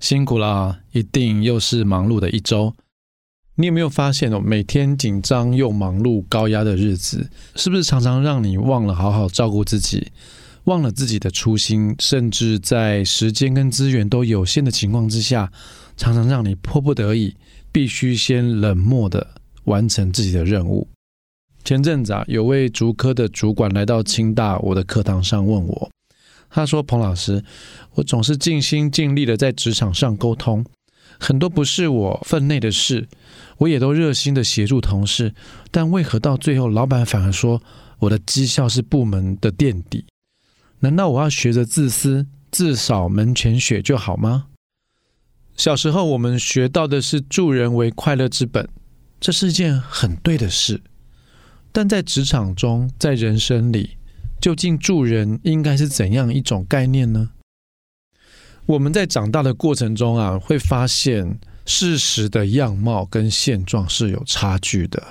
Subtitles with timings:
[0.00, 2.74] 辛苦啦，一定又是忙碌的一周。
[3.56, 10.10] 你有没有发现哦，每天紧张又忙碌、高压的日子，是不是常常让你忘了好好照顾自己，
[10.64, 15.52] 忘了自己的初心，甚至在时间跟资源都有限的情况之下，
[15.98, 17.36] 常常让你迫不得已，
[17.70, 19.26] 必须先冷漠的
[19.64, 20.88] 完成自己的任务。
[21.62, 25.90] 前阵子啊，有位竹科的主管来到清大我的课堂上问我。
[26.50, 27.44] 他说：“彭老师，
[27.94, 30.64] 我总是尽心尽力的在职场上沟通，
[31.18, 33.08] 很多不是我分内的事，
[33.58, 35.32] 我也都热心的协助同事，
[35.70, 37.62] 但为何到最后，老板反而说
[38.00, 40.04] 我的绩效是部门的垫底？
[40.80, 44.46] 难道我要学着自私，自扫门前雪就好吗？
[45.56, 48.68] 小时候我们学到的是助人为快乐之本，
[49.20, 50.80] 这是一件很对的事，
[51.70, 53.90] 但在职场中，在人生里。”
[54.40, 57.30] 究竟助人应该是怎样一种概念呢？
[58.66, 65.02] 我们在长大的过程中啊，会发现事实的样貌跟现状是有差距的。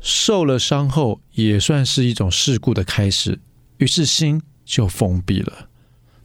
[0.00, 3.40] 受了伤后，也算是一种事故的开始，
[3.78, 5.68] 于是心就封闭了，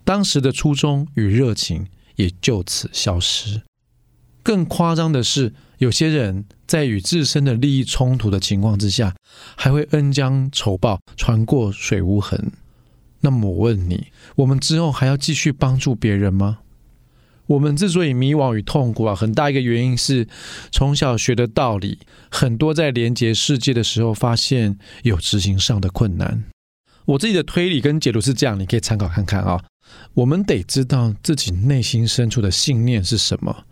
[0.04, 3.62] 当时的初衷与热情也就此消失。
[4.44, 9.16] 更夸张的是，有些人在与自身的利益冲突的情况之下，
[9.56, 12.52] 还会恩将仇报，船过水无痕。
[13.22, 16.60] 那么我问你，我们之后还要继续帮助别人吗？
[17.48, 20.28] 我们之所以迷惘与痛苦啊，很大一个原因是
[20.72, 26.46] 从小学的道理，很多在连接世界的时候，发现有执行上的困难。
[27.06, 29.62] 我自己的推理跟解读是这样，你可以参考看看啊。
[30.14, 33.66] 我们得知道自己内心深处的信念是什么。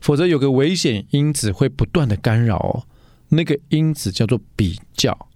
[0.00, 2.86] 否则有个危险因子会不断的干扰哦，
[3.30, 5.28] 那个因子叫做比较，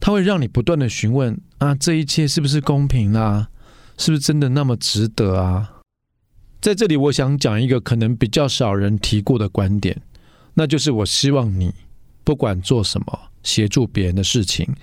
[0.00, 3.48] 它会让你不断的询问啊，这一切是不是公平啊？
[3.96, 5.74] 是不是真的那么值得啊？
[6.60, 10.02] 在这里，我想讲一个可能比较少人提过的观点，
[10.54, 11.72] 那就是我希望你
[12.24, 14.74] 不管做什么，协助别人的事情，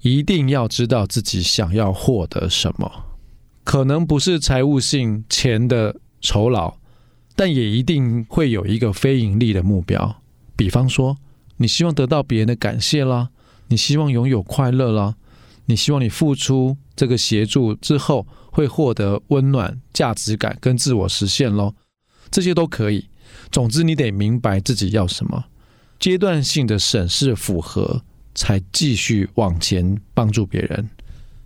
[0.00, 2.90] 一定要知道自己想要获得什么，
[3.62, 6.77] 可能不是财务性钱的酬劳。
[7.38, 10.20] 但也一定会有一个非盈利的目标，
[10.56, 11.16] 比方说，
[11.58, 13.28] 你希望得到别人的感谢啦，
[13.68, 15.14] 你希望拥有快乐啦，
[15.66, 21.76] 你希望你付出这个协助之后会获得温暖、价值感跟自我实现咯，
[22.28, 23.06] 这些都可以。
[23.52, 25.44] 总之，你得明白自己要什么，
[26.00, 28.02] 阶段性的审视符合，
[28.34, 30.90] 才继续往前帮助别人。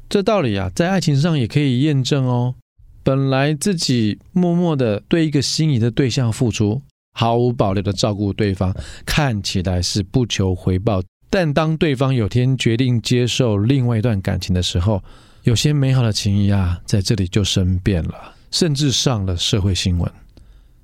[0.08, 2.54] 这道理啊，在爱情上也可以验证哦。
[3.02, 6.80] 本来自己默默的对一个心仪的对象付出，
[7.14, 8.74] 毫无保留的照顾对方，
[9.04, 11.02] 看起来是不求回报。
[11.28, 15.02] 但当对方有天决定接受另外一段感情的时候，
[15.44, 20.12] 有些美好的情谊啊，在这里就生变了，甚至上了社会新闻。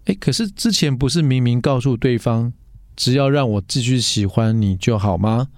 [0.07, 2.53] 哎，可是之前不是明明告诉对方，
[2.97, 5.49] 只要让我继续喜欢你就好吗？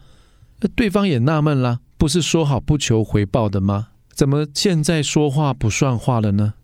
[0.75, 3.90] 对方也纳闷了，不是说好不求回报的吗？
[4.15, 6.55] 怎么现在说话不算话了呢？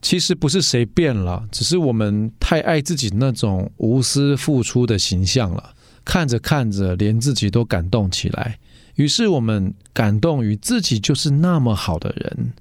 [0.00, 5.74] 其实不是谁变了，只是我们太爱自己那种无私付出的形象了。
[6.04, 8.58] 看着看着，连自己都感动起来。
[8.96, 12.52] 于是我们感动于自己就是那么好的人。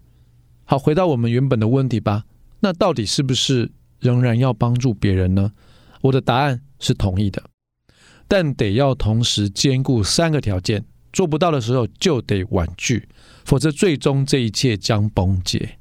[0.66, 2.26] 好，回到我们原本的问题吧。
[2.60, 5.52] 那到底是不是仍然要帮助别人呢？
[6.02, 7.44] 我的答案是同意的，
[8.28, 10.86] 但得要同时兼顾三个条件。
[11.12, 13.08] 做不到的时候就得婉拒。
[13.44, 15.78] 否则，最终这一切将崩解。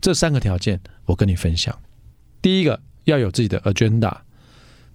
[0.00, 1.78] 这三个条件，我跟你分享。
[2.40, 4.18] 第一个，要有自己的 agenda，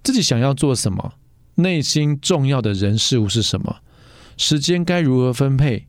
[0.02, 1.14] 自己想要做什么，
[1.54, 3.78] 内心重要的人事物是什么，
[4.36, 5.86] 时间该如何分配，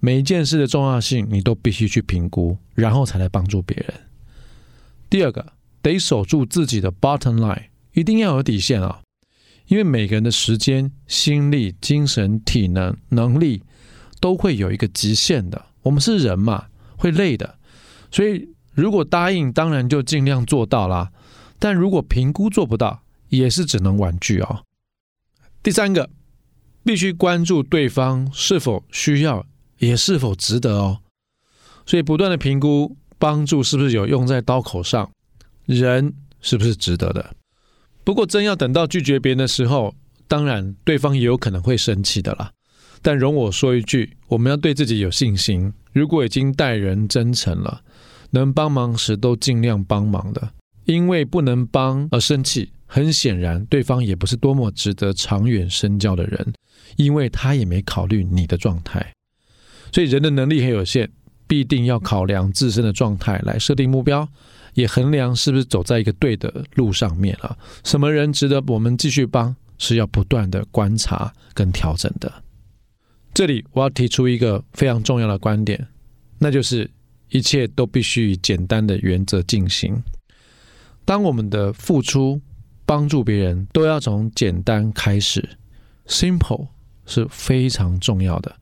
[0.00, 3.94] 每一件事的重要性，你都必须去评估，然后才来帮助别人。
[5.10, 7.64] 第二个，得守住自己的 bottom line，
[7.94, 9.00] 一定要有底线啊，
[9.68, 13.62] 因为每个人的时间、心力、精神、体能、能力。
[14.20, 16.66] 都会有一个极限的，我们是人嘛，
[16.96, 17.56] 会累的，
[18.10, 21.12] 所以如果答应，当然就尽量做到啦。
[21.60, 24.64] 但如果评估做不到，也是只能婉拒哦。
[25.62, 26.10] 第三个，
[26.82, 29.46] 必须关注对方是否需要，
[29.78, 30.98] 也是否值得哦。
[31.86, 35.08] 所以不断的评估帮助是不是有用在刀口上，
[35.64, 37.36] 人是不是值得的。
[38.08, 39.94] 不过真要等到拒绝别人的时候，
[40.26, 42.50] 当然对方也有可能会生气的啦。
[43.02, 45.70] 但容我说一句，我们要对自己有信心。
[45.92, 47.82] 如果已经待人真诚了，
[48.30, 50.52] 能帮忙时都尽量帮忙的。
[50.86, 56.54] 因为不能帮而生气，很显然对方也不是多么值得长远深交的人，
[56.96, 59.12] 因为他也没考虑你的状态。
[59.92, 61.10] 所以人的能力很有限，
[61.46, 64.26] 必定要考量自身的状态来设定目标，
[64.78, 67.56] 也衡量是不是走在一个对的路上面啊。
[67.82, 72.32] 什么人值得我们继续帮，是要不断的观察跟调整的。
[73.34, 75.84] 这里我要提出一个非常重要的观点，
[76.38, 76.88] 那就是
[77.30, 80.00] 一切都必须以简单的原则进行。
[81.04, 82.40] 当我们的付出
[82.86, 85.56] 帮助别人，都要从简单开始
[86.06, 86.68] ，simple
[87.04, 88.54] 是非常重要的。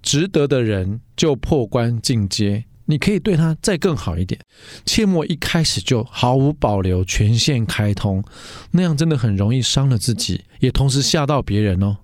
[0.00, 4.40] 值得的人就破关进阶，你可以对他再更好一点，
[4.84, 8.24] 切莫一开始就毫无保留、全线开通，
[8.70, 11.98] 那样真的很容易伤了自己，也同时吓到别人哦。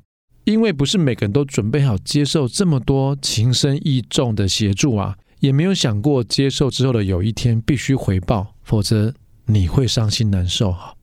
[0.45, 9.15] 因为不是每个人都准备好接受这么多情深意重的协助啊，也没有想过接受之后的有一天必须回报，否则
[9.47, 10.95] 你会伤心难受哈。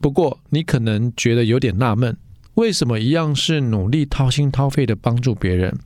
[0.00, 2.16] 不过你可能觉得有点纳闷，
[2.54, 5.76] 为什么一样是努力掏心掏肺的帮助别人？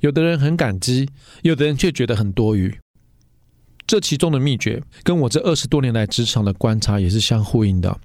[0.00, 1.08] 有的人很感激，
[1.42, 2.74] 有的人却觉得很多余。
[3.86, 7.98] 这其中的秘诀，跟我这二十多年来职场的观察也是相呼应的。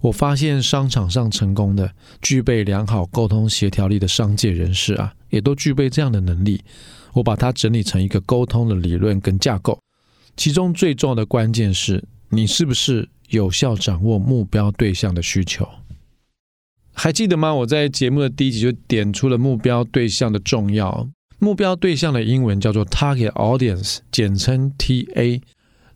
[0.00, 6.62] 我发现商场上成功的、具备良好沟通协调力的商界人士啊，也都具备这样的能力。
[7.14, 9.78] 我把它整理成一个沟通的理论跟架构，
[10.36, 15.68] 其中最重要的关键是你是不是有效掌握目标对象的需求。
[16.92, 17.54] 还记得吗？
[17.54, 21.08] 我在节目的第一集就点出了目标对象的重要。
[21.38, 25.40] 目标对象的英文叫做 Target Audience，简称 TA。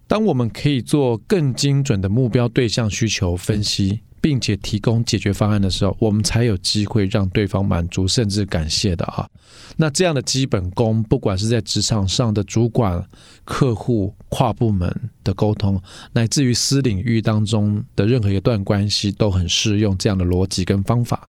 [0.06, 9.28] 当我们可以做更精准的目标对象需求分析，并且提供解决方案的时候，我们才有机会让对方满足甚至感谢的啊。
[9.76, 13.06] 那这样的基本功，不管是在职场上的主管、
[13.44, 14.90] 客户、跨部门
[15.22, 15.80] 的沟通，
[16.12, 21.26] 乃至于私领域当中的任何一段关系，都很适用这样的逻辑跟方法。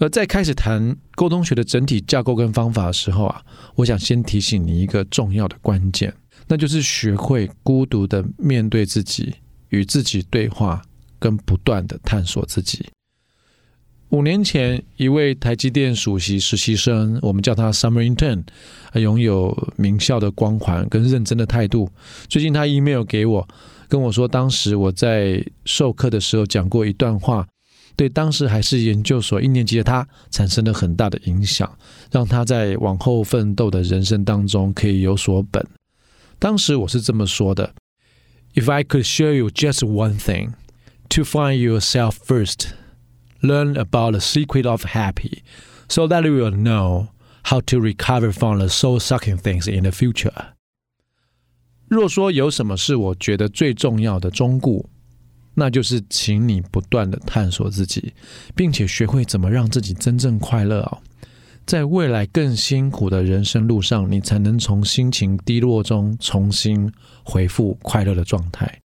[0.00, 3.42] 而在开始谈沟通学的整体架构跟方法的时候啊，
[3.74, 6.12] 我想先提醒你一个重要的关键，
[6.48, 9.34] 那就是学会孤独的面对自己，
[9.68, 10.80] 与自己对话，
[11.18, 12.88] 跟不断的探索自己。
[14.08, 18.42] 五年前，一位台积电首席实习生，我们叫他 Summer Intern，
[18.94, 21.90] 拥有名校的光环跟认真的态度。
[22.26, 23.46] 最近他 email 给我，
[23.86, 27.46] 跟我说，当时我在授课的时候讲过一段话。
[27.96, 31.70] 对当时还是研究所一年级的他产生了很大的影响，
[32.10, 35.66] 让他在往后奋斗的人生当中可以有所本。
[36.38, 37.74] 当时我是这么说的
[38.54, 40.52] ：If I could show you just one thing,
[41.10, 42.68] to find yourself first,
[43.42, 45.40] learn about the secret of happy,
[45.88, 47.08] so that you will know
[47.44, 50.54] how to recover from the soul-sucking things in the future。
[51.88, 54.84] 若说有什么是我觉得最重要的忠告。
[55.54, 58.12] 那就是，请你不断的探索自己，
[58.54, 60.98] 并且学会怎么让自己真正快乐哦。
[61.66, 66.90] 在未来更辛苦的人生路上，你才能从心情低落中重新
[67.22, 68.80] 恢复快乐的状态。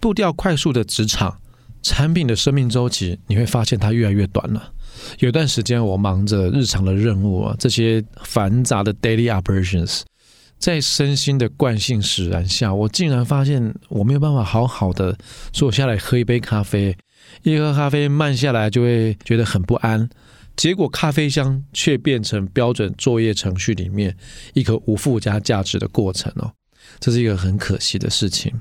[0.00, 1.38] 步调快速的职场，
[1.82, 4.72] 产品的生命周期，你会发现它越来越短了。
[5.18, 10.02] 有段时间，我忙着日常的任务啊，这些繁杂的 daily operations。
[10.62, 15.18] 在身心的惯性使然下，我竟然发现我没有办法好好的
[15.52, 16.96] 坐下来喝一杯咖啡。
[17.42, 20.08] 一喝咖啡慢下来，就会觉得很不安。
[20.54, 24.16] 结果咖啡香却变成标准作业程序里面
[24.54, 26.52] 一个无附加价值的过程哦，
[27.00, 28.52] 这是一个很可惜的事情。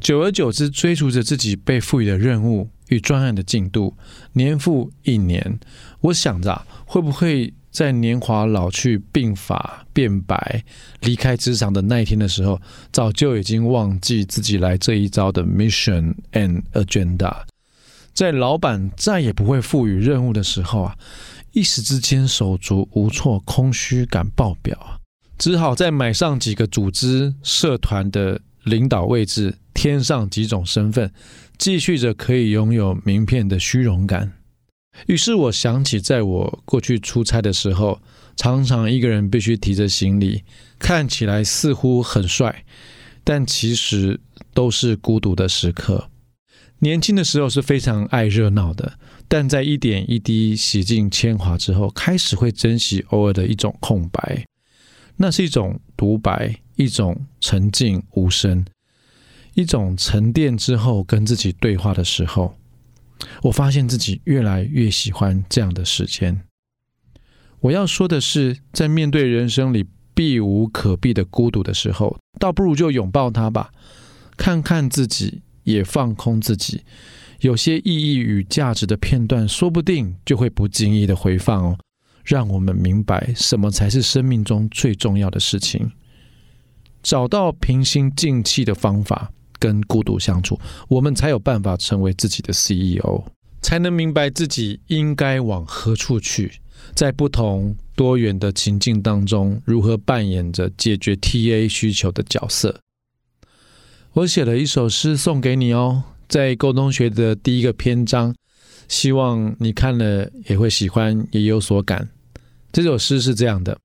[0.00, 3.96] 久而久之，追逐着自己被赋予的任务与专案的进度，
[4.32, 5.60] 年复一年，
[6.00, 7.54] 我想着啊，会不会？
[7.76, 10.64] 在年华老去、鬓发变白、
[11.02, 12.58] 离开职场的那一天的时候，
[12.90, 17.42] 早就已经忘记自己来这一遭的 mission and agenda。
[18.14, 20.96] 在老板再也不会赋予任务的时候啊，
[21.52, 24.96] 一时之间手足无措、空虚感爆表啊，
[25.36, 31.12] 只好再买上几个组织社团的领导位置，添上几种身份，
[31.58, 34.32] 继续着可以拥有名片的虚荣感。
[35.06, 38.00] 于是我想起，在我过去出差的时候，
[38.36, 40.42] 常常一个人必须提着行李，
[40.78, 42.64] 看起来似乎很帅，
[43.22, 44.18] 但其实
[44.54, 46.08] 都是孤独的时刻。
[46.80, 48.98] 年轻的时候是非常爱热闹的，
[49.28, 54.44] 但在一点一滴洗尽铅华之后，开始会珍惜偶尔的一种空白，
[55.16, 58.66] 那是一种独白，一种沉静无声，
[59.54, 62.54] 一种沉淀之后跟自己对话的时候。
[63.42, 66.42] 我发现自己越来越喜欢这样的时间。
[67.60, 73.70] 我要说的是，在面对人生里避无可避的孤独的时候，倒不如就拥抱它吧，
[74.36, 76.82] 看看自己，也放空自己。
[77.40, 81.78] 有些意义与价值的片段，说不定就会不经意的回放哦，
[82.24, 85.92] 让我们明白什么才是生命中最重要的事情。
[87.02, 90.58] 找到平心静气的方法，跟孤独相处，
[90.88, 93.24] 我们才有办法成为自己的 CEO，
[93.62, 96.60] 才能明白自己应该往何处去，
[96.94, 102.80] 在不同多元的情境当中，如何扮演着解决 TA 需求的角色。
[104.12, 108.34] 我写了一首诗送给你哦，在沟通学的第一个篇章，
[108.88, 112.08] 希望你看了也会喜欢，也有所感。
[112.72, 113.78] 这首诗是这样的：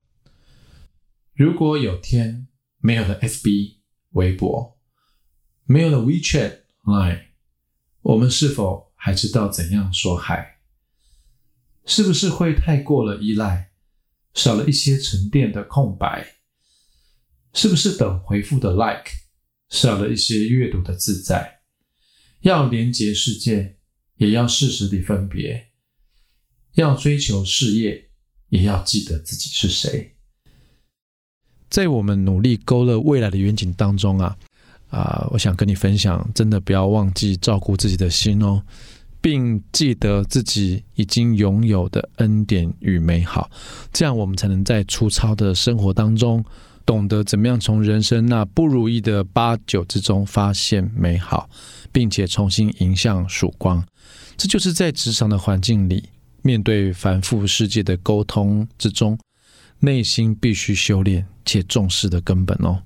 [1.34, 2.48] 如果有天，
[2.80, 3.78] 没有了 FB、
[4.12, 4.78] 微博，
[5.72, 7.28] 没有了 WeChat、Line，
[8.02, 10.60] 我们是否还知道怎样说嗨？
[11.86, 13.72] 是不是会太过了依赖，
[14.34, 16.28] 少了一些沉淀的空白？
[17.54, 19.12] 是不是等回复的 Like，
[19.70, 21.62] 少了一些阅读的自在？
[22.42, 23.78] 要连接世界，
[24.18, 25.68] 也要适时地分别；
[26.74, 28.10] 要追求事业，
[28.50, 30.18] 也要记得自己是谁。
[31.70, 34.38] 在我们努力勾勒未来的远景当中啊，
[34.92, 38.62] 啊，我想跟你分享，真的不要忘记照顾自己的心哦，
[39.22, 43.50] 并记得自己已经拥有的恩典与美好，
[43.94, 46.44] 这样我们才能在粗糙的生活当中，
[46.86, 51.50] 懂得怎么样从人生那不如意的八九之中发现美好，
[51.92, 53.82] 并且重新迎向曙光。
[54.36, 56.10] 这就是在职场的环境里，
[56.42, 59.18] 面对繁复世界的沟通之中，
[59.80, 62.82] 内心必须修炼且重视的根本哦，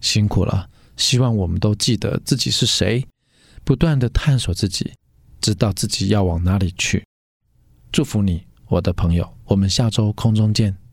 [0.00, 0.68] 辛苦了！
[0.96, 3.06] 希望我们都记得自己是谁，
[3.64, 4.92] 不断的探索自己，
[5.40, 7.04] 知道自己要往哪里去。
[7.92, 10.83] 祝福你，我的朋友，我们下周空中见。